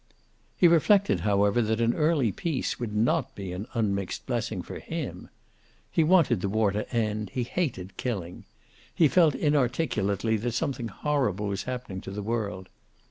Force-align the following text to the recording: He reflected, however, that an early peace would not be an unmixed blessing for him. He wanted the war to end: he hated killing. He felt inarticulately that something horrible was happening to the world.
He 0.57 0.67
reflected, 0.67 1.19
however, 1.19 1.61
that 1.61 1.79
an 1.79 1.93
early 1.93 2.31
peace 2.31 2.79
would 2.79 2.95
not 2.95 3.35
be 3.35 3.51
an 3.51 3.67
unmixed 3.75 4.25
blessing 4.25 4.63
for 4.63 4.79
him. 4.79 5.29
He 5.91 6.03
wanted 6.03 6.41
the 6.41 6.49
war 6.49 6.71
to 6.71 6.91
end: 6.91 7.29
he 7.35 7.43
hated 7.43 7.97
killing. 7.97 8.45
He 8.95 9.07
felt 9.07 9.35
inarticulately 9.35 10.37
that 10.37 10.53
something 10.55 10.87
horrible 10.87 11.45
was 11.45 11.65
happening 11.65 12.01
to 12.01 12.09
the 12.09 12.23
world. 12.23 12.67